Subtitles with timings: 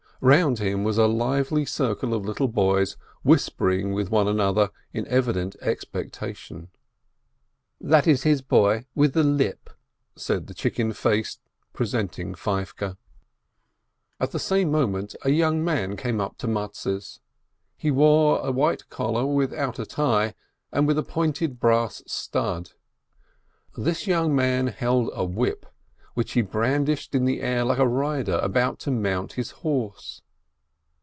[0.23, 5.55] Round him was a lively circle of little boys whispering with one another in evident
[5.61, 6.69] expectation.
[7.79, 9.71] "That is his boy, with the lip,"
[10.15, 11.39] said the chicken face,
[11.73, 12.97] presenting Feivke.
[14.19, 17.19] At the same moment a young man came up to Mattes.
[17.75, 20.35] He wore a white collar without a tie
[20.71, 22.73] and with a pointed brass stud.
[23.75, 25.65] This young man held a whip,
[26.13, 30.21] which he brandished in the air like a rider about to mount his horse.